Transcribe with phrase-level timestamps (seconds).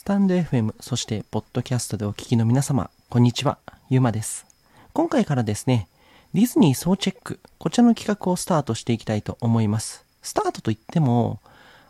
[0.00, 3.58] スタンド FM、そしてポッドキャストでお聞きの皆様、こんにちは、
[3.90, 4.46] ゆうまです。
[4.94, 5.88] 今回からですね、
[6.32, 10.06] ディズニー総チェック、こちらの企画をスタートしていきたいと思います。
[10.22, 11.40] スタートといっても、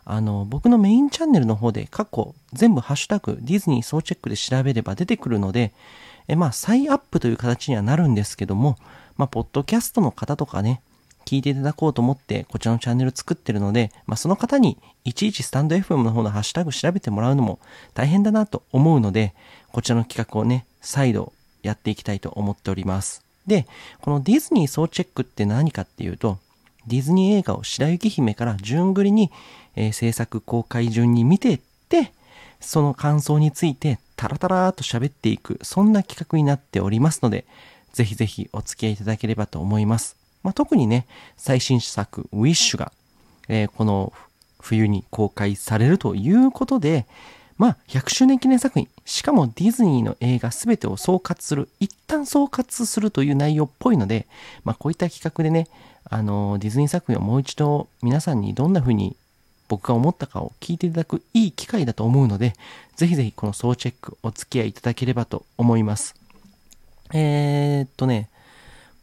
[0.03, 5.71] あの、僕のメインチャンネルの方で過去全部ハッシュタグディズニー総チェックで調べれば出てくるので、
[6.27, 8.77] えまあ、再アップという形にはなるんですけども、
[9.15, 10.81] まあ、ポッドキャストの方とかね、
[11.25, 17.59] 聞いていただこうと思ってこちらのチャンネル作ってるので、まあ、その方にいちいちスタンド FM の方のハッシュタグ調べてもらうのも
[17.93, 19.33] 大変だなと思うので、
[19.71, 23.23] こちらの企画をね、再度やっていきたいと思っております。
[23.47, 23.65] で、
[24.01, 26.37] このディズニー総チェックって何かっていうと、
[26.87, 29.31] ディズニー映画を白雪姫から順繰りに、
[29.75, 31.59] えー制作公開順に見ていっ
[31.89, 32.11] て、
[32.59, 37.45] その感想についてタラタラーと喋っていく、そんな企画になっておりますので、
[37.93, 40.20] ぜひぜひお付き合いいただければと思います。
[40.43, 41.05] まあ、特にね、
[41.37, 42.91] 最新作、ウィッシュが、
[43.47, 44.13] えーこの
[44.61, 47.05] 冬に公開されるということで、
[47.57, 54.25] まあ、100周年記念作品、しかもディズニーの映画全てを総括する、一旦総括するという内容っぽいので、
[54.63, 55.67] まあ、こういった企画でね、
[56.05, 59.15] あのディズニー作品をもう一度皆さんにどんな風に
[59.67, 62.53] 僕が思ったかを聞いていただくいい機会だと思うので、
[62.95, 66.15] ぜひぜひこの総チェックお付き合いいただければと思います。
[67.13, 68.29] えー、っとね、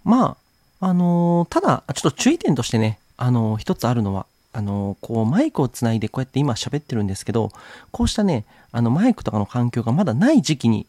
[0.05, 0.37] まあ、
[0.81, 7.51] あのーただ、ちょっと注意点としてね、あのー一つあるのは、あのーこう、マイクをつないでこうやって今喋ってるんですけど、
[7.91, 10.87] こうしたね、あの、マイクとかの環境がまだない時期に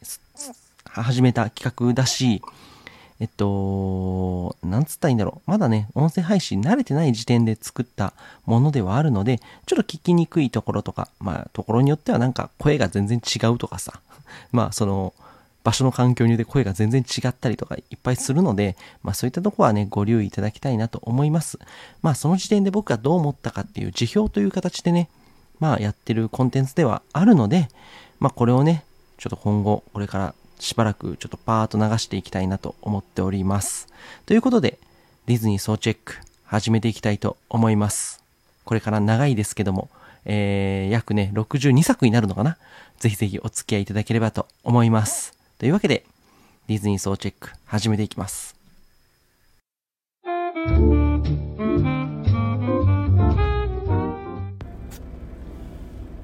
[0.85, 2.41] 始めた企画だし、
[3.19, 5.51] えっと、なんつったらいいんだろう。
[5.51, 8.13] まだね、音声配信慣れてない時点で作った
[8.45, 13.99] ものではあるので、ちょっと聞きにくいところとか、まあ、ところによってはなんか声が全然違うとかさ、
[14.53, 15.13] まあ、その、
[15.69, 21.59] 場所の環境によって声が全然違ったりとかいっぱいするので、まあそういったとこはね、ご留意いただきたいなと思います。
[22.01, 25.09] まあその時点で僕がどう思ったかっていう辞表という形でね、
[25.59, 27.67] まあやってるコンテンツではあるので、
[28.19, 28.83] まあこれをね、
[29.19, 33.87] ちょっと今後、これからしばらくちょっとパーッと流していきたいなと思っております。
[34.25, 34.79] ということで、
[35.27, 36.15] ディズニー総チェック
[36.45, 38.23] 始めていきたいと思います。
[38.65, 39.89] これから長いですけども、
[40.25, 42.57] えー、約ね、62作になるのかな？
[42.97, 45.38] ぜひぜひお付き合いいただければと思います。
[45.59, 46.05] というわけで、
[46.67, 48.55] ディズニー総チェック始めていきます。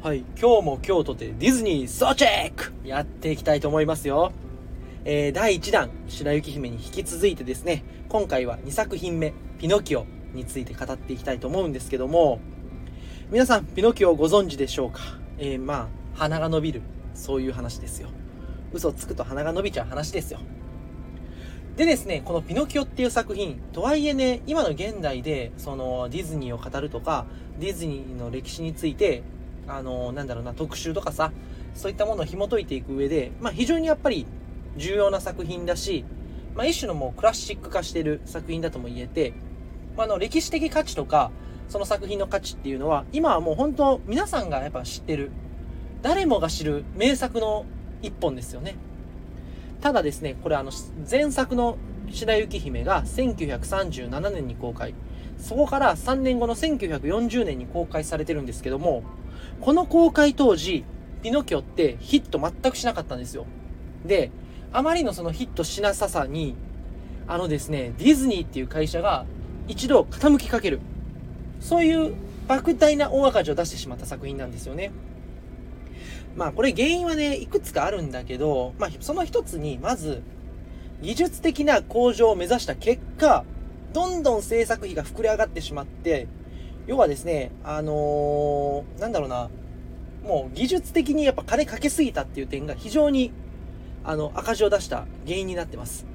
[0.02, 4.32] はい、今日も今日とてディズニー総チェックやっていきたいと思いますよ。
[5.04, 12.40] えー、第1弾、白雪姫に引き続いてですね、今回は2作品目、ピノキオについて語っていきたいと思うんですけども、
[13.30, 15.02] 皆さん、ピノキオをご存知でしょうか？
[15.40, 16.82] えー、まあ、鼻が伸びる、
[17.14, 18.08] そういう話ですよ。
[18.76, 20.40] 嘘つくと鼻が伸びちゃう話ですよ。
[21.78, 27.26] でですね、このピノキオっていう作品、とはいえね、今の現代で、そのディズニーを語るとか、
[27.60, 29.24] ディズニーの歴史について、
[29.68, 31.32] あの、なんだろうな、特集とかさ、
[31.74, 34.26] そういったものを紐解いていく上で、まあ非常にやっぱり
[34.78, 36.06] 重要な作品だし、
[36.56, 39.34] まあ一種のもうクラシック化してる作品だとも言えて、
[39.98, 41.32] まああの歴史的価値とか、
[41.68, 45.32] その作品の価値っていうのは、今はもう本当皆さんがやっぱ知ってる、
[46.02, 47.66] 誰もが知る名作の
[48.06, 48.76] 一本ですよね。
[49.82, 50.72] ただですね、これあの、
[51.10, 51.78] 前作の
[52.12, 54.94] 白雪姫が1937年に公開。
[55.38, 59.04] そこから3年後の1940年に公開されてるんですけども、
[59.62, 60.86] この公開当時、
[61.22, 63.46] ピノキオってヒット全くしなかったんですよ。
[64.06, 64.32] で、
[64.72, 66.56] あまりのそのヒットしなささに、
[67.28, 69.26] あのですね、ディズニーっていう会社が
[69.68, 70.80] 一度傾きかける。
[71.60, 72.14] そういう
[72.48, 74.92] 莫大な大赤字を出してしまった作品なんですよね。
[76.36, 80.22] まあこれ原因はね、いくつかあるんだけど、まあその一つに、まず、
[81.02, 83.46] 技術的な向上を目指した結果、
[83.94, 86.28] どんどん制作費が膨れ上がってしまって、
[86.88, 89.50] 要はですね、あのーなんだろうな、
[90.26, 93.32] もう技術的にやっぱ金かけすぎたっていう点が非常に、
[94.04, 96.06] あの、赤字を出した原因になってます。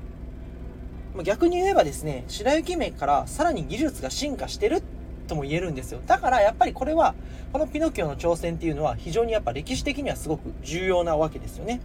[1.24, 4.82] 逆に言えばですね、白雪姫からさらに技術が進化してる
[5.30, 6.00] とも言えるんですよ。
[6.06, 7.14] だからやっぱりこれは、
[7.52, 11.80] このピノキオの挑戦っていうのは非常にやっぱ歴史的にはすごく重要なわけですよね。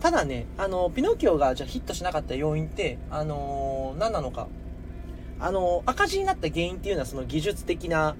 [0.00, 4.48] ただね、あの、ピノキオがじゃヒットしなかった要因って、あのー何なのか。
[5.40, 8.16] あのー赤字になった原因っていうのはその技術的な、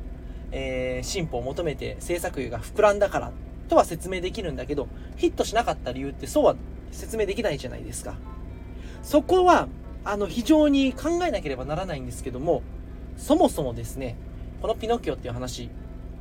[0.53, 3.33] えー進歩を求めて制作費が膨らんだから
[3.69, 6.57] とは説明できるんだけど、ヒットしなかった理由ってそうは
[6.91, 8.17] 説明できないじゃないですか。
[9.03, 9.69] そこは、
[10.05, 12.63] あの、非常に考えなければならないんですけども、
[13.19, 14.17] そもそもですね、
[14.63, 15.69] このピノキオっていう話、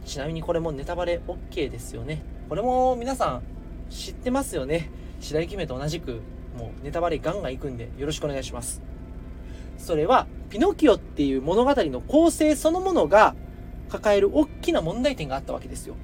[0.06, 2.22] ちなみにこれもネタバレ OK ですよね。
[2.50, 3.44] これも皆さん
[3.90, 4.90] 知ってますよね。
[5.22, 6.20] 白雪姫と同じく、
[6.58, 8.82] もうネタバレガンガンいくんでよろしくお願いします。
[9.78, 13.36] それは、ピノキオっていう物語の構成そのものが
[13.90, 15.96] 抱える大きな問題点があったわけですよ。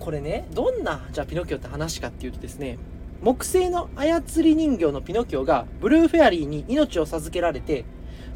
[0.00, 2.78] これねどんなじゃあピノキオって話かっていうとですね
[3.20, 7.84] 木製の操り人形のピノキオがブルーフェアリーに命を授けられて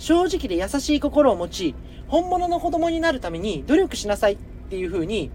[0.03, 1.75] 正直で優しい心を持ち
[2.09, 4.37] 本物の子供になるために努力しなさいっ
[4.69, 5.31] ていう風に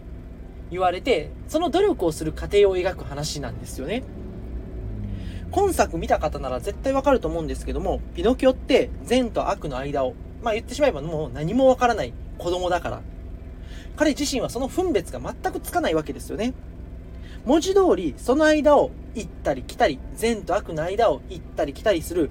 [0.72, 4.04] 言われてその努力をする過程を描く話なんですよね
[5.52, 13.02] 今作見た方なら絶対わかると思うんですけどもピノキオって善と悪の間をまあ言ってしまえばもう何もわからない子供だから
[13.96, 16.54] 彼自身はその分別が全くつかないわけですよね。
[17.46, 22.30] 文字通り、その間を行ったり来たり、善と悪の間を行ったり来たりする、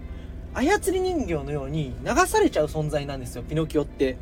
[0.56, 4.17] 操り人形のように流されちゃう存在なんですよ、ピノキオって。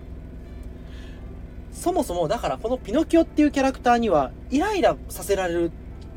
[1.72, 5.70] そもそも、だからこのピノキオっていうキャラクターには、イライラさせられるっ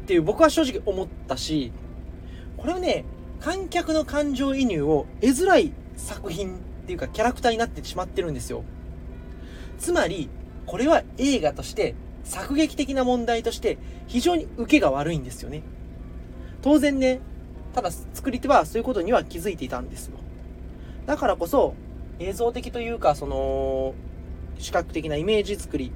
[0.07, 1.71] ていう僕は正直思ったし、
[2.57, 3.05] これはね、
[3.39, 8.63] 観客の感情移入を得づらい作品っていうかキャラクターになってしまってるんですよ。
[9.77, 10.29] つまり、
[10.65, 13.77] これは映画として作劇的な問題として
[14.07, 15.63] 非常に受けが悪いんですよね
[16.61, 17.21] 当然ね
[17.77, 20.17] ただ作り手はそういうことには気づいていたんですよ。
[21.05, 21.75] だからこそ
[22.17, 23.93] 映像的というかその
[24.57, 25.91] 視覚的なイメージ作り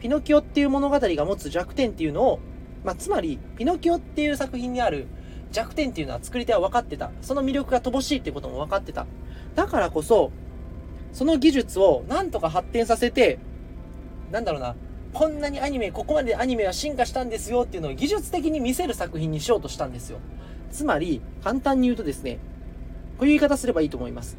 [0.00, 2.40] ピノキオっていう物語が持つ弱点っていうのを、
[2.84, 5.06] まあ、つまりピノキオっていう作品にある
[5.52, 7.10] 弱点っていうのは作り手は分かってた。
[7.20, 9.04] その魅力が乏しいっていうことも分かってた。
[9.56, 10.32] だからこそ
[11.12, 13.38] その技術をなんとか発展させて
[14.32, 14.74] なんだろうな、
[15.12, 20.18] こんなにアニメ、ここまでアニメは進化したんですよっていうのを技術的に見せる作品にしようとしたんですよ。
[20.74, 22.40] つまり、簡単に言うとですね、
[23.16, 24.36] こういう言い方すればいいと思います。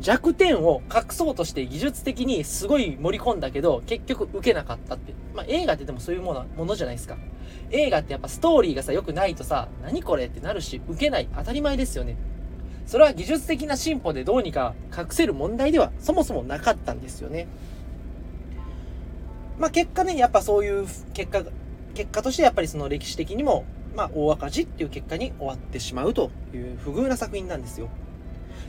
[0.00, 5.14] 弱点を隠そうとして技術的にすごい盛り込んだけど、結局受けなかったって。
[5.36, 7.16] まあ、映画ってでもそういうものものじゃないですか。
[7.70, 11.28] 映画ってやっぱストーリーがさ、良くないとさ、何これってなるし、受けない。
[11.36, 12.16] 当たり前ですよね。
[12.84, 17.46] それは技術的な進歩でどうにか隠せる問題ではそもそもなかったんですよね。
[19.60, 21.44] まあ結果ね、やっぱそういう結果、
[21.94, 23.64] 結果としてやっぱりその歴史的にも、
[23.96, 27.88] まあ大赤字っていう結果に終わってしまうという不遇な作品なんですよ。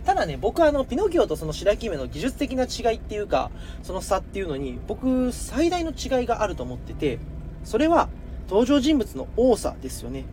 [0.06, 3.52] ただね、僕はあの、ピノキオとその白雪姫の技術的な違いっていうか、
[3.84, 7.20] その差っていうのに、僕、最大の違いがあると思ってて、
[7.66, 8.08] それは、
[8.48, 10.24] 登場人物の多さですよね。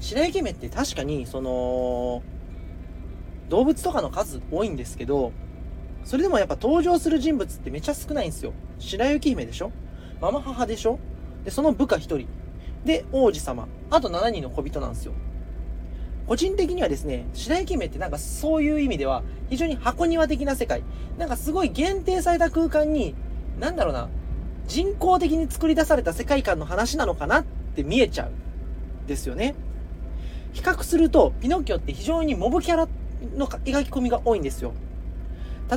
[0.00, 2.22] 白雪姫って確かに、その、
[3.50, 5.32] 動物とかの数多いんですけど、
[6.04, 8.54] それでもやっぱ登場する人物ってめちゃ少ないんですよ。
[8.78, 9.70] 白雪姫でしょ？
[10.20, 10.98] ママ母でしょ？
[11.44, 12.26] で、その部下1人。
[12.84, 13.68] で、王子様。
[13.90, 15.12] あと7人の小人なんですよ。
[16.26, 20.82] 個人的にはですね、白雪姫ってなんかそういう意味では非常に箱庭的な世界。
[21.18, 23.14] なんかすごい限定された空間に、
[23.60, 24.08] なんだろうな、
[24.66, 27.44] 人工的に作り出された世界観の話なのかなっ
[27.74, 28.30] て見えちゃう。
[29.06, 29.54] ですよね。
[30.52, 32.88] 比較すると、ピノキオって非常にモブキャラ
[33.36, 34.72] の描き込みが多いんですよ。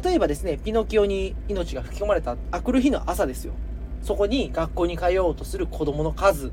[0.03, 3.53] 例えばですね、ピノキオに命が吹き込まれたあくる日の朝ですよ。
[4.01, 6.51] そこに学校に通おうとする子供の数、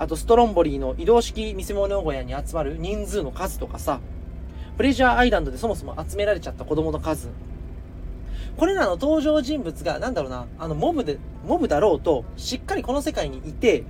[0.00, 4.00] あとストロンボリーの移動式見せ物小屋に集まる人数の数とかさ、
[4.78, 7.28] プレジャーアイランドでそもそも集められちゃった子供の数。
[8.56, 13.84] これらの登場人物が、なんだろうな、あの、モブで、モブだろうと、しっかりこの世界にいて、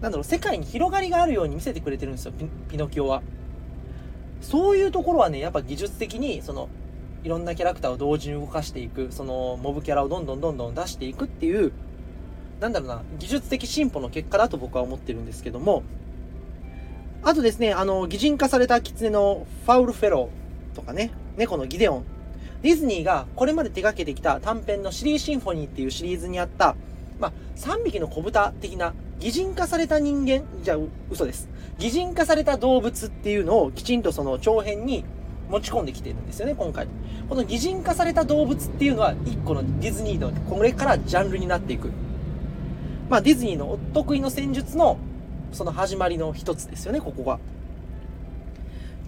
[0.00, 3.22] なんだろう、世界に広がりがあるように見せてくれてるんですよ、ピピノキオは。
[4.40, 6.68] そういうところはね、やっぱ技術的に、その、
[7.24, 11.72] いろんなキャラクターを同時に動かしていくそのモブキャラをどんどんどんどん出していくっていう
[12.60, 15.82] なんだろうな技術的進歩の結果だと僕は思ってるんですけども
[17.22, 22.04] あとですねあの擬人化された狐のファウルフェローとかね猫のギデオン
[22.62, 26.74] ディズニーがこれまで手掛けてきた短編のシリーシンフォニーっていうシリーズにあった、
[27.20, 30.78] まあ、3匹の子豚的な擬人化された人間じゃあ
[31.10, 31.48] 嘘です
[31.78, 35.04] 擬人化された動物っていうのをきちんとその長編に
[35.48, 36.86] 持ち込んできてるんですよね、今回。
[37.28, 41.90] この擬人化された動物っていうのは、一個のディズニーのこれからジャンルになっていく。
[43.08, 44.98] まあ、ディズニーのお得意の戦術の、
[45.52, 47.38] その始まりの一つですよね、ここが。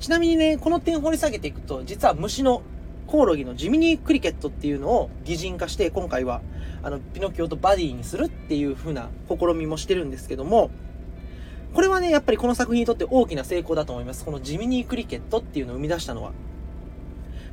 [0.00, 2.62] ちなみにね、この点掘り下げていくと、実は虫の
[3.06, 6.40] コオロギのジミニークリケットっていうのを擬人化して、今回は、
[6.82, 10.70] あの、ピノキオとバディにするっていう風な試みもしてるんですけども、
[11.74, 14.24] これはね、やっぱりこの作品にとって大きな成功だと思います。
[14.24, 16.32] このジミニークリケットっていうのを生み出したのは。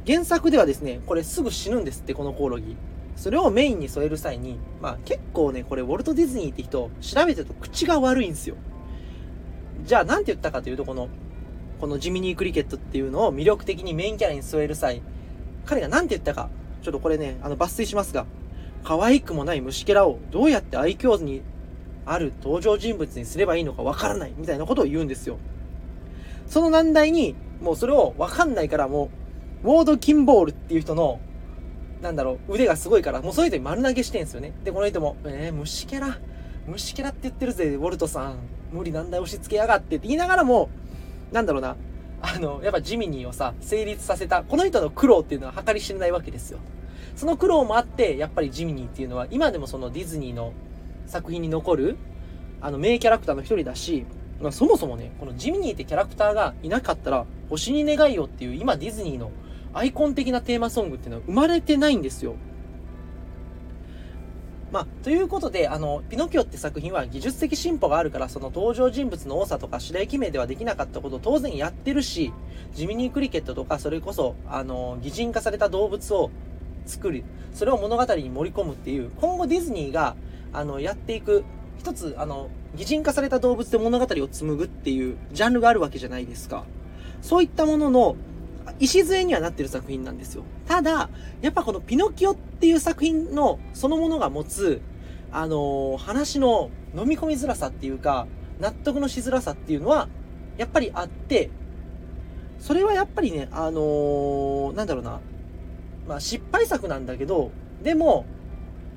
[0.07, 2.77] 原作ではですね、これすぐ死ぬんですって、このコオロギ。
[3.17, 8.55] それをメインに添える際に、まあ結構ね、これウォルト・ディズニーって人、調べてると口が悪いんですよ。
[9.85, 11.09] じゃあ何て言ったかというと、この、
[11.81, 15.01] このジミニークリケットっていうのを魅力的にメインキャラに添える際、
[15.65, 16.49] 彼が何て言ったか、
[16.83, 18.27] ちょっとこれね、あの抜粋しますが、
[18.83, 21.41] 可愛くもない虫けらをどうやって愛嬌に
[22.05, 25.37] ある登場人物にすればいいのかわからないみたいなことを言うんですよ。
[26.45, 29.09] その難題に、もうそれをわかんないからも
[29.63, 31.19] う、ウォード・キンボールっていう人の、
[32.01, 34.53] なんだろう、腕がすごいから、もうそういう人に丸投げしてんすよね。
[34.63, 36.17] で、この人も、えー、虫キャラ
[36.67, 38.35] 虫けらって言ってるぜウォルトさん。
[38.73, 40.07] 無理難題押し付けやがってって。
[40.07, 40.69] 言いながらも
[41.31, 41.77] なんだろうな。
[42.19, 46.59] あのやっぱジミニーをさ成立させたこの人の苦労っていうのは計り知れないわけですよ。
[47.15, 50.51] その苦労もあってやっぱりジミニーっていうのは今でもそのディズニーの
[51.05, 51.97] 作品に残る
[52.59, 54.05] あの名キャラクターの一人だし、
[54.41, 59.31] まあ、そもそもねこのジミニーってキャラクターがいなかったら星に願いよっていう今ディズニーの
[59.77, 62.35] アイコン的なテーマソングっていうのは生まれてないんですよ
[64.71, 72.33] まあ、ということで、あの、ピノキオって作品は技術的進歩があるから、その登場人物の多さとか白雪名ではできなかったことを当然やってるし、
[72.73, 76.31] ジミニークリケットとか、それこそ、あの、擬人化された動物を
[76.85, 77.23] 作る。
[77.53, 80.17] それを物語に盛り込むっていう、今後ディズニーが、
[80.51, 81.45] あの、やっていく、
[81.79, 86.65] 一つ、あの、擬人化された動物で物語を紡ぐっていうジャンルがあるわけじゃないですか。
[87.21, 88.15] そういったものの、
[88.79, 90.43] 礎にはなってる作品なんですよ。
[90.67, 91.09] ただ、
[91.41, 94.81] やっぱこのピノキオっていう作品のそのものが持つ、
[95.31, 98.27] あのー、話の飲み込みづらさっていうか、
[98.59, 100.07] 納得のしづらさっていうのは、
[100.57, 101.49] やっぱりあって、
[102.59, 105.19] それはやっぱりね、あのー、なんだろうな、
[106.07, 107.51] まあ失敗作なんだけど、
[107.83, 108.25] でも、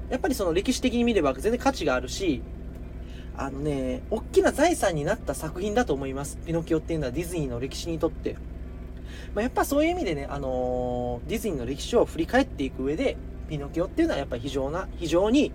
[0.09, 2.43] やっぱりその歴史的に見れば全然価値があるし、
[3.37, 6.39] あのね、大きな財産になった作品だと思います。
[6.45, 8.37] ピノキオっていうのはディズニーの歴史にとって。
[9.35, 13.17] まあ、やっぱそういう意味でね、あのー、ディズニーの歴史を振り返っていく上で、
[13.49, 15.53] ピノキオっていうのはやっぱり非常な、非常に、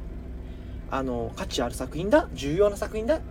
[0.91, 3.21] あのー、価値ある作品だ、重要な作品だっ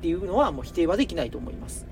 [0.00, 1.86] ていうのはもう否定はできないと思います。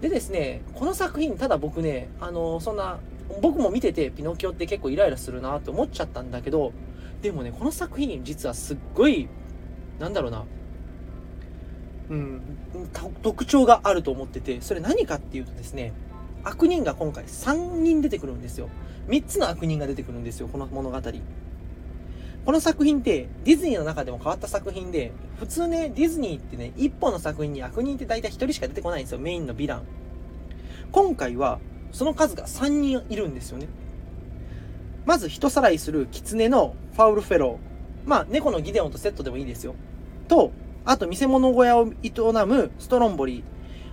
[0.00, 2.98] でですね、この作品、ただ僕ね、あのー、そんな、
[3.40, 6.72] 僕も見ててピノキオって結構イライラするなって思っちゃったんだけど、
[7.22, 9.28] でもね、この作品実はすっごい、
[9.98, 10.44] なんだろうな、
[12.10, 12.40] うん、
[13.22, 15.92] 特徴があると思ってて、それ何かっていうとですね、
[16.44, 18.68] 悪人が今回3人出てくるんですよ。
[19.08, 21.00] 3つの悪人が出てくるんですよ、この物語。
[22.44, 29.82] この作品ってディズニーの中でも変わった作品で、普通ね、ディズニーってね、1本の作品に悪人って大体1人しか出てこないんですよ、メインのヴィラン。
[30.92, 31.60] 今回は、
[31.92, 33.68] その数が3人いるんですよね。
[35.04, 38.08] まず人さらいする狐のファウルフェロー。
[38.08, 39.74] まあ、猫のギデオンとセットでもいいですよ。
[40.28, 40.52] と、
[40.84, 42.12] あと見せ物小屋を営
[42.46, 43.42] むストロンボリー。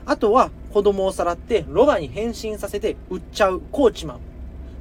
[0.05, 4.19] あとは子供をさらってロバに変身させて売っちゃうコーチマン。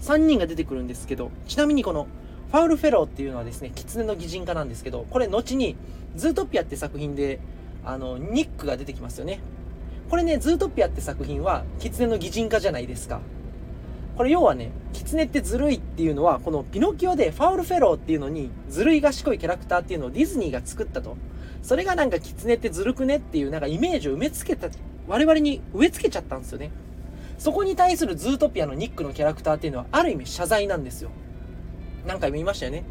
[0.02, 2.06] 3人が出てくるんですけど、ちなみにこの
[2.52, 5.74] ファウルフェローっていうのはですね、狐の擬人化なんですけど、これ後に
[6.14, 7.40] ズートピアって作品で、
[7.82, 9.40] あの、ニックが出てきますよね。
[10.10, 13.22] これね、ズートピアって作品は狐の擬人化じゃないですか。
[14.18, 21.16] これ要はね、狐ってずるいっていうのは、このピノキオでファウルフェローっていうのに、ずる賢いキャラクターっていうのをディズニーが作ったと。
[21.62, 24.68] それがなんか狐ってずるくねっていうなんかイメージを植え付けた
[25.08, 26.70] 我々に植え付けちゃったんですよね。
[27.38, 31.10] そこに対するズートピアのニックのキャラクターっていうのはある意味謝罪なんですよ。
[32.06, 32.84] 何回も言いましたよね。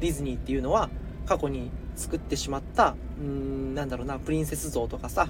[0.00, 0.88] ディズニーっていうのは
[1.26, 5.28] 過去に作ってしまった、うーん、なんだろうな、プリンセス像とかさ、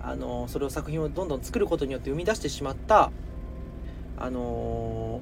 [0.00, 3.10] あのそれを作品をどんどん作ることによって生み出してしまった、
[4.18, 5.20] あの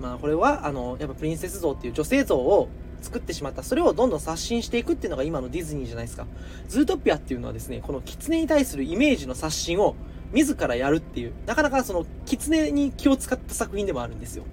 [0.00, 2.68] ー、まあこれは、あのやっぱプリンセス像っていう女性像を
[3.00, 3.62] 作ってしまった。
[3.62, 6.26] それをどんどん刷新していくっていうのが今のディズニーじゃないですか。
[6.68, 9.96] ズートピアっていうのはですね、この狐に対するイメージの刷新を
[10.32, 14.44] 自らやるっていう、なかなかその狐に気を使った作品でもあるんですよ。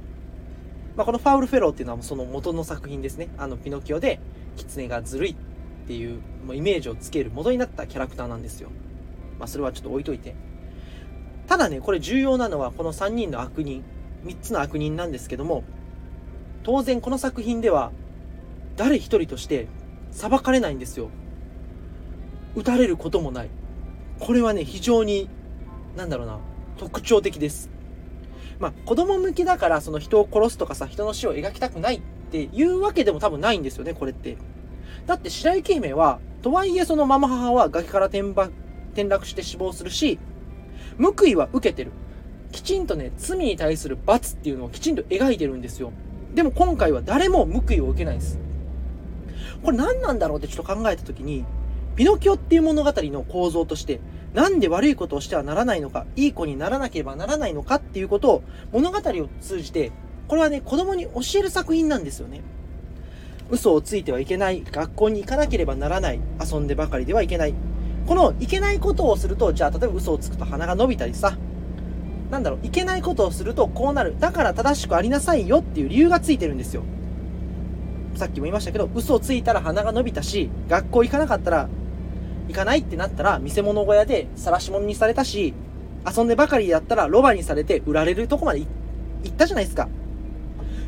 [0.96, 3.30] まあ、このファウルフェローっていうのはその元の作品ですね。
[3.38, 4.20] あのピノキオで
[4.56, 5.36] 狐がずるいっ
[5.88, 8.70] ていうもうイメージをつける元になったキャラクターなんですよ。
[9.38, 10.36] まあ、それはちょっと置いといて。
[11.48, 13.84] ただね、これ重要なのはこの3人の悪人、
[14.26, 15.64] 3つの悪人なんですけども、
[16.64, 17.92] 当然この作品では
[18.76, 19.68] 誰一人として
[20.12, 21.10] 裁かれないんですよ。
[22.56, 23.50] 撃たれることもない。
[24.20, 25.30] これはね、非常に、
[25.98, 26.40] なんだろうな、
[26.78, 27.70] 特徴的です。
[28.60, 32.02] まあ、子供向きだから、その人を殺すとかさ、人の死を描きたくないっ
[32.32, 34.38] ていうわけでも多分ないんですよね、これって。
[35.06, 40.20] だって白雪姫は、とはいえそのママ母は崖から転転落して死亡するし、
[40.98, 41.92] 報いは受けてる。
[42.52, 45.92] きちんとね、罪に対する罰っていうのをきちんと描いてるんですよ。
[46.34, 48.45] でも今回は誰も報いを受けないです。
[49.66, 51.44] これ何なんだろうってちょっと考えた時に、
[51.96, 54.00] ピノキオっていう物語の構造として、
[54.34, 59.92] なんで悪いことをしてはならないのか、いい子にならなければならないのかっていうことを物語を通じて、
[60.28, 62.42] これはね、子供に教える作品なんですよね。
[63.50, 67.56] 嘘をついてはいけない、学校に行かなければならない、遊んでばかりではいけない。
[68.06, 71.38] このいけないことをすると、じゃあ例えば嘘をつくと鼻が伸びたりさ、
[72.30, 74.16] なんだろう、いけないことをするとこうなる。
[74.20, 76.84] だから正しくありなさいよっていう理由がついてるんですよ。
[78.16, 81.70] さっきも言いましたけど、嘘をついたら鼻が伸びたし、学校行かなかったら、
[82.48, 85.54] 行かないってなったら、見せ物小屋で晒し物にされたし、
[86.06, 88.68] 遊んでばかりだったらロバにされて売られるとこまで行
[89.28, 89.90] ったじゃないですか。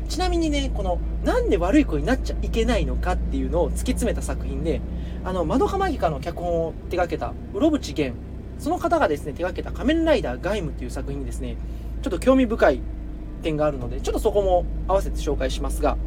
[0.08, 4.80] ちなみにね、この、なんで悪い子になっちゃいけないのかっていうのを突き詰めた作品で、
[5.24, 8.16] あの、窓かマギカの脚本を手掛けた、うろぶち源、
[8.58, 11.56] その方がですね、手掛けた仮面ライダーガイムという作品にですね、
[12.02, 12.80] ちょっと興味深い
[13.42, 15.98] 点があるので、ちょっとそこも合わせて紹介しますが、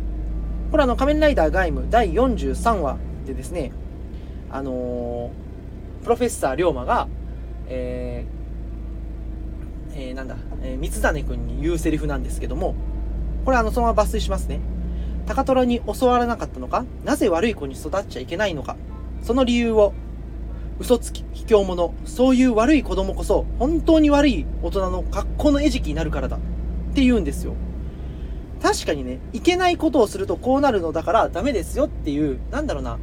[0.71, 3.73] これあの、仮面ライダーガイム第43話でですね、
[4.49, 7.09] あのー、プロフェッサー龍馬が、
[7.67, 12.75] えー、えー、なんだ、えー、三種君に言うセリフなんですけども、
[13.43, 14.61] これあの、そのまま抜粋しますね。
[15.25, 18.75] 高虎に教わらなかったのかなぜ悪い子に育っちゃいけないのか
[19.21, 19.93] その理由を、
[20.79, 26.37] 嘘つき、卑怯者、そういう悪い子供こそ、本当に悪い大人の格好の餌食になるからだ。
[26.37, 26.39] っ
[26.93, 27.55] て言うんですよ。
[28.61, 32.99] 確かにね、いけないことをするとこうなるのだからダメですよっていう、なんだろうな、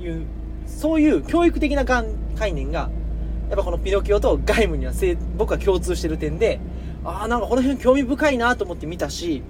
[0.00, 0.24] いう、
[0.66, 2.90] そういう教育的な概念が、
[3.48, 4.92] やっぱこのピノキオとガイムには
[5.36, 6.60] 僕は共通してる点で、
[7.04, 9.42] ああ、なんかこの辺興味深いなと思って見たし、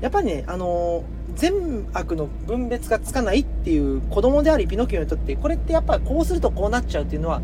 [0.00, 7.40] やっぱりね、あのー、善悪の分別がつかないっていう子供でありピノキオにとって、これってやっぱこうするとこうなっちゃうっていうのは、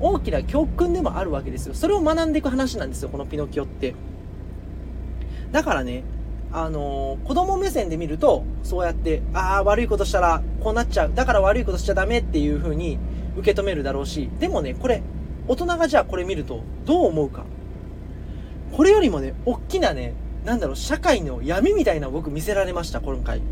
[0.00, 1.74] 大きな教訓でもあるわけですよ。
[1.74, 3.94] それを学んでいく話なんですよ、このピノキオって。
[5.50, 6.04] だからね、
[6.52, 11.12] あのー、子供目線で見ると、そうやって、ああ、悪いことしたらこうなっちゃう。
[11.14, 12.98] だから悪いことしちゃダメっていう風に
[13.36, 15.02] 受け止めるだろうし、でもね、これ、
[15.46, 17.44] 大人がじゃあこれ見るとどう思うか。
[18.72, 20.14] これよりもね、大きなね、
[20.44, 23.42] なんだろう、社会の闇みたいな僕見せられました、今回。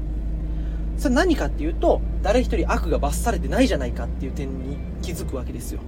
[0.99, 5.81] それ何かっていうと、誰一人悪が罰されてないじゃないかっていう点に気づくわけですよ。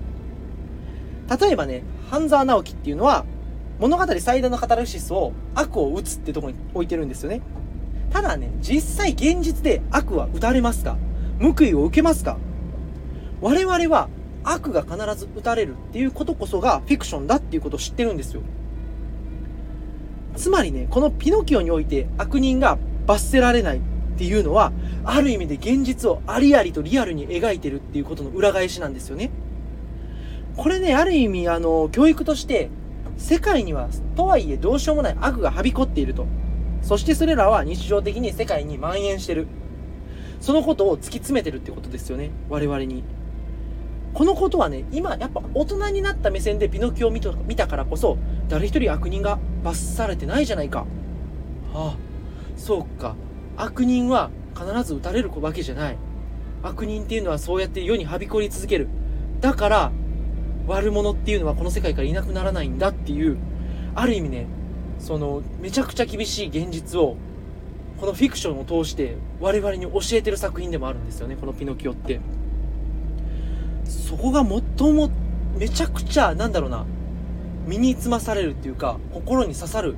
[1.40, 3.24] 例えばね、半沢直樹っていうのは、
[3.78, 7.42] 物語最大のカタルシスを悪を打つってとこに置いてるんですよね。
[8.10, 10.96] ただね、実際現実で悪は打たれますか？
[11.40, 12.38] 報いを受けますか？
[13.40, 14.08] 我々は
[14.42, 18.42] 悪が必ず打たれるっていうことこそがフィクションだっていうことを知ってるんですよ。
[20.34, 23.80] つまりね、このピノキオにおいて悪人が罰せられないっ
[24.16, 24.72] ていうのは、
[25.04, 29.30] ある意味で現実をありありとリアルに描いてるっていうことの裏返しなんですよね。
[30.56, 32.70] これね、ある意味、あの、教育として、
[33.18, 36.26] 世界には、とはいえどうしようもない悪がはびこっていると。
[36.80, 39.48] そしてそれらは日常的に世界に蔓延してる。
[40.40, 42.30] そのことを突き詰めてるってことですよね。
[42.48, 43.02] 我々に。
[44.14, 48.16] このことはね、今やっぱ大人になった目線でピノキオを見たからこそ、
[48.48, 50.86] 誰一人悪人が罰されてないじゃないか。
[51.74, 51.96] はあ、
[52.56, 53.16] そうか。
[53.56, 55.96] 悪人は必ず撃たれるわけじゃない。
[56.62, 58.88] 悪人っていうのはそうやって世にはびこり続ける。
[59.40, 59.92] だから、
[60.68, 63.38] 悪者っていうのはこの世界からいなくならないんだっていう、
[63.94, 64.46] ある意味ね、
[64.98, 67.16] その、めちゃくちゃ厳しい現実を、
[67.98, 72.20] このフィクションを通して我々に教えてる作品でもあるんですよね、このピノキオって。
[73.84, 75.10] そこが最も、
[75.58, 76.84] めちゃくちゃ、なんだろうな、
[77.66, 79.96] 身につまされるっていうか、心に刺さる。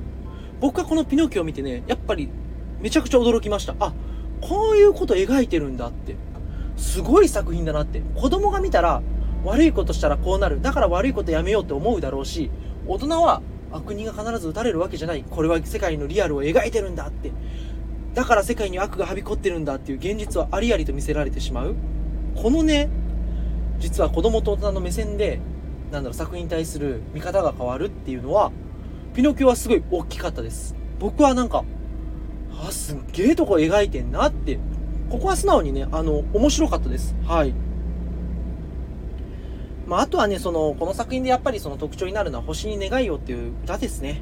[0.61, 2.29] 僕はこのピノキオを見てね、やっぱり
[2.79, 3.75] めちゃくちゃ驚きました。
[3.79, 3.93] あ、
[4.39, 6.15] こういうこと描いてるんだって。
[6.77, 8.01] すごい作品だなって。
[8.15, 9.01] 子供が見たら、
[9.43, 10.61] 悪いことしたらこうなる。
[10.61, 12.51] だから悪いことやめようって思うだろうし、
[12.87, 15.23] 大人は悪人が必ず撃たれるわけじゃない。
[15.29, 17.31] これは世界のリアルを描いてるんだって。
[18.13, 21.75] だから世界に悪がはびこってるんだっていう現実はありありと見せられてしまう。
[22.35, 22.89] このね、
[23.79, 25.39] 実は子供と大人の目線で
[25.91, 28.51] なんだろう、作品に対する見方が変わるっていうのは、
[29.13, 30.75] ピノキオはすごい大きかったです。
[30.99, 31.65] 僕はなんか、
[32.65, 34.57] あ、すっげえとこ描いてんなって、
[35.09, 37.15] ここは素直にね、あの、面白かったです。
[37.25, 37.53] はい。
[39.91, 44.21] まあ、あとはね、その、この作品でやっぱりその特徴になるのは星に願いをっていう歌ですね。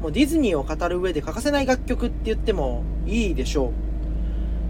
[0.00, 3.70] もうディズニーを語る上で欠かせない楽曲って言ってもいいでしょ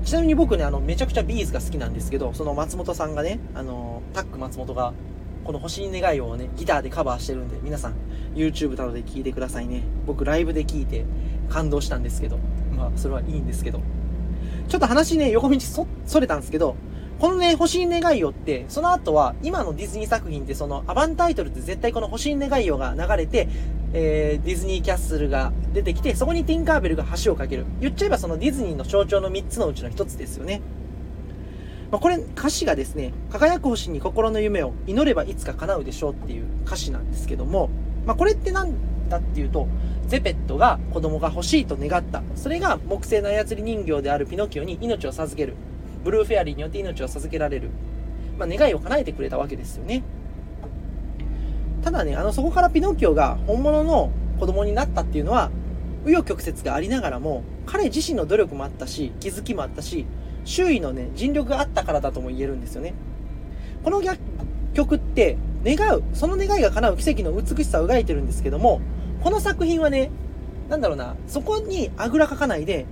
[0.02, 0.04] う。
[0.04, 4.92] ちなみに僕ね、あの、めちゃくちゃビーズが好きなんですけど、その松本さんがね、あの、タック松本が
[5.44, 7.94] この星に願いをね、ギターでカバーしてるんで、皆さん、
[8.34, 9.84] YouTube などで聴いてくださいね。
[10.04, 11.04] 僕、ライブで聴いて
[11.48, 12.40] 感動したんですけど、
[12.76, 13.80] まあ、それはいいんですけど。
[14.66, 16.74] ちょっと話ね、横道そ、それたんですけど、
[17.20, 23.46] このね、星に願いよって、その後は、今のディズニー作品って、その、アバンタイトルって絶対この星に願いよが流れて、
[23.92, 27.66] えー、ディズニーキャッスルが出てきて、そこにティンカーベルが橋を架ける。
[27.78, 30.62] 言っちゃえばそのディズニーの象徴の3つのうちの1つですよね。
[31.90, 37.68] まあ、これ歌詞がですね輝く星に心の夢を祈ればいつか叶うでしょうっていう歌詞なんですけども、
[38.06, 38.74] まあ、これって何
[39.08, 39.66] だっていうと
[40.06, 45.56] ゼペットが子供が欲しいと願ったそれが木製の操り人形であるピノキオに命を授ける
[46.04, 47.70] ブルーフェアリーによって命を授けられる、
[48.38, 50.02] まあ、願いを叶えてくれたわけですよね
[51.82, 55.50] ただねあのそこからピノキオが本物の子供になったっていうのは
[56.04, 60.06] 紆余曲折がありながらも彼自身の努力もあったし気づきもあったし
[60.44, 62.94] 周囲のね、尽力があったからだとも言えるんですよね。
[63.84, 64.02] この
[64.74, 68.80] 曲って、願う、その願いが叶う奇跡の美しさを描いてるんですけども、
[69.22, 70.10] この作品はね、
[70.68, 72.86] なんだろうな、そこにあぐらかかないで、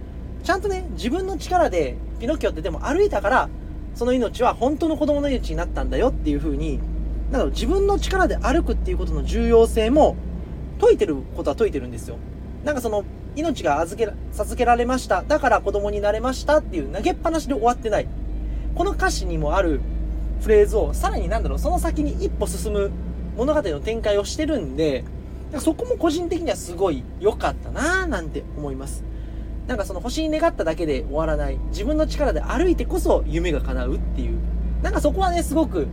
[0.48, 3.50] ちゃんとね、自分の力で、ピノキオってでも歩いたから、
[3.94, 6.80] その命は本当の子供の命になったんだよっていう風に、
[7.30, 10.16] なの自分の力で歩くっていうことの重要性も
[10.80, 12.16] 解いてることは解いてるんですよ。
[12.64, 13.04] なんかその、
[13.37, 15.22] 命が預け、授けられました。
[15.22, 18.08] だから子供になれましたっていう投げっぱなしで終わってない。
[18.74, 19.82] この歌詞にもある
[20.40, 22.90] フレーズを、さらになんだろう、その先に一歩進む
[23.37, 25.04] 物語の展開をしてるんで、
[25.58, 29.08] そこも個人的にはすごい良かったなぁなんて思います。
[29.68, 31.59] なんかその星に願っただけで終わらない。
[31.68, 34.38] 自分の力で歩いてこそ夢が叶うっていう。
[34.83, 35.87] なんかそこはね、すごく、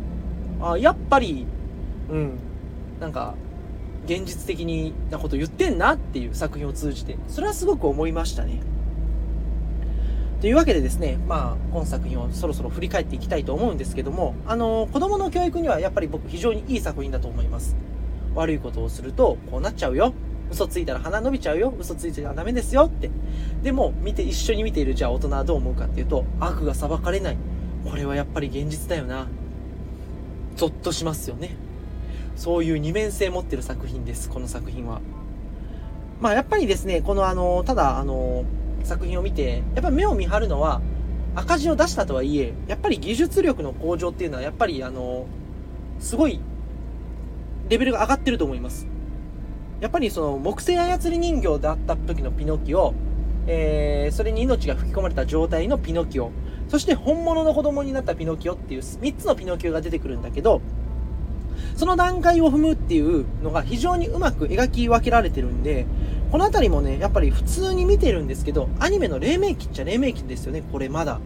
[0.62, 1.46] あやっぱり、
[2.10, 2.40] うん、
[3.02, 3.36] なんか、
[4.06, 8.62] 現実的になこと言ってんなっていう作品を通じて、それはすごく思いましたね。
[10.40, 17.76] というわけでですね、まあ、今作品をそろそろ振り返っていきたいと思うんですけども、あの、子供の教育にはやっぱり僕非常にいい作品だと思います。
[18.36, 20.14] 悪いことをすると、こうなっちゃうよ。
[20.52, 21.74] 嘘ついたら鼻伸びちゃうよ。
[21.78, 23.10] 嘘ついちゃダメですよって。
[23.64, 27.38] でも、見て、一緒に見ているじゃあ大人はどう思うかっていうと、悪が裁かれない。
[27.90, 29.28] これはやっぱり現実だよな。
[30.56, 31.56] ゾッとしますよね。
[32.36, 35.02] そういう二面性持ってる作品です、この作品は。
[36.22, 38.46] まあやっぱりですね、このあの、ただあの、
[38.84, 40.82] 作品を見て、やっぱ目を見張るのは、
[41.36, 45.26] 赤字を出したとはいえ、やっぱり技術力の向上っていうのは、やっぱりあの、
[46.00, 46.40] すごい、
[47.68, 48.88] レベルが上がってると思います。
[49.82, 52.94] やっぱりその木製操り人形だった時のピノキオ、
[53.48, 56.32] えー、それに命が吹き込まれた状態のピノキオ、
[56.70, 60.62] そして本物の子供になったピノキオっていう3つのピノキオが出てくるんだけど、
[61.76, 65.86] その段階を踏むっていうのが非常にうまく描き分けられてるんで、
[66.32, 71.20] この辺りもね、やっぱり普通に見てるんですけど、アニメの黎明期っちゃ黎明期ですよね、これまだ。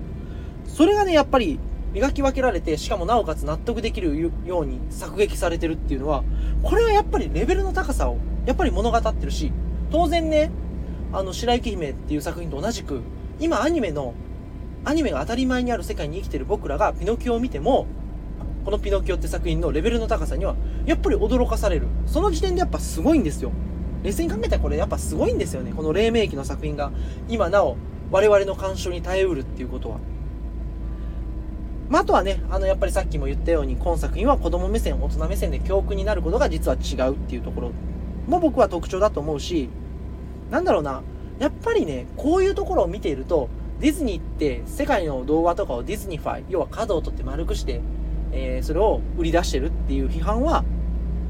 [0.68, 1.60] それがね、やっぱり
[1.94, 6.24] 描き分けられて、しかもなおかつ納得できるように作劇されてるっていうのは、
[6.64, 8.18] これはやっぱりレベルの高さを、
[8.50, 9.52] やっぱり物語ってるし、
[9.92, 10.50] 当然ね、
[11.14, 13.02] あの、白雪姫っていう作品と同じく、
[13.40, 14.16] 今アニメの、
[14.86, 17.86] アニメが当たり前にある世界に生きてる僕らがピノキオを見ても、
[18.66, 20.56] このピノキオって作品のレベルの高さには、
[20.88, 21.86] やっぱり驚かされる。
[22.08, 23.52] その時点でやっぱすごいんですよ。
[24.02, 25.72] 冷静に考えたらこれやっぱすごいんですよね。
[25.72, 26.92] この黎明期の作品が、
[27.28, 27.78] 今なお、
[28.10, 30.00] 我々の干渉に耐えうるっていうことは。
[31.88, 37.72] まあ、あとはね、あの、やっぱりさっきも言ったように、今作品は子供目線、大人目線で教訓になることが実は違うっていうところ
[38.30, 39.70] も僕は特徴だと思うし、
[40.52, 41.02] なんだろうな、
[41.40, 47.82] やっぱりね、こういうところを見ていると、ディズニーって世界の童話とかをディズニファイ、要は角を取って丸くして、
[48.32, 50.64] えー、それを売り出してるっていう批判は、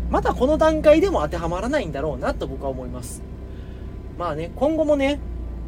[0.09, 3.21] まだこの段階でも当てはまらないんだろうなと僕は思います。
[4.17, 5.19] まあね、今後もね、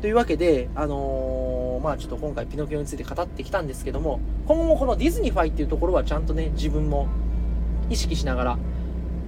[0.01, 7.07] というわけで、あのー、まあちょっと今回ピノキオについて語ってきたんですけども、今後もこのディズニファイっていうところはちゃんとね、自分も
[7.91, 8.57] 意識しながら、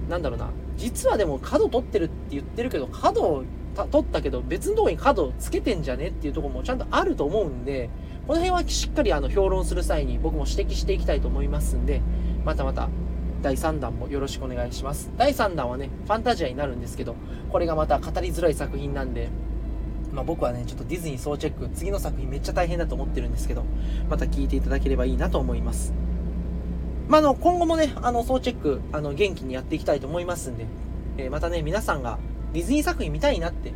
[0.08, 3.44] なんだろうな、実はでも角取ってるって言ってるけど、角を
[3.90, 7.90] 取ったけど別のとこに角をつけてんじゃねっていうとこもちゃんとあると思うんで、
[8.26, 12.00] この辺はしっかりあの評論する際に僕も指摘していきたいと思いますんで、
[12.44, 12.88] またまた
[13.42, 15.10] 第3弾もよろしくお願いします。
[15.16, 17.14] 第3弾はね、ファンタジアになるんですけど、
[17.50, 19.28] これがまた語りづらい作品なんで、
[20.12, 23.64] まあ、僕はね、ちょっとディズニー総チェック、次の作品めっちゃ大変だと思ってるんですけど、
[24.08, 25.92] また聞いていただければいいなと思います。
[27.08, 30.66] まあ、の、今後もね、あの、総チェック、あの、元気にやっていきたいと思いますんで、
[31.18, 32.18] えー、またね、皆さんが
[32.52, 33.72] ディズニー作品見たいなって、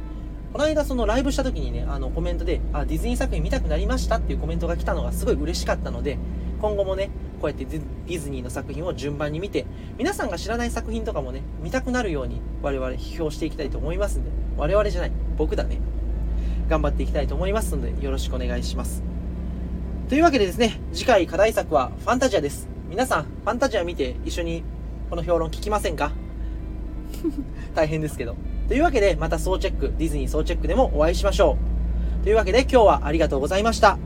[0.52, 6.18] この間そのライブした時にね、あの、コメントで、あ、ディズニー作品見たくなりましたっていうコメントが来たのがすごい嬉しかったので、
[6.60, 7.10] 今後もね、
[7.40, 9.66] こうやってディズニーの作品を順番に見て、
[9.98, 15.80] 皆さんが知らない作品とかもね、見たくなるように我々批評していきたいと思いますんで、我々じゃない、僕だね。
[16.68, 19.02] 頑張っていきたいと思いますので、よろしくお願いします。
[20.08, 22.77] というわけでですね、次回課題作はファンタジアです。
[22.88, 24.62] 皆さん、ファンタジア見て一緒に
[25.11, 26.12] この評論聞きませんか？
[27.74, 28.37] 大変ですけど。
[28.68, 31.57] というわけで、また総チェック、ディズニー総チェックでもお会いしましょ
[32.20, 32.24] う。
[32.24, 33.98] というわけで今日はありがとうございました。